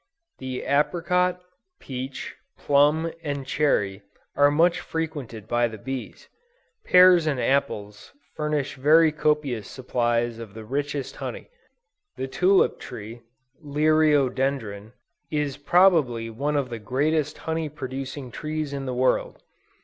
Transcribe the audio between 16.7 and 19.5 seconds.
the greatest honey producing trees in the world.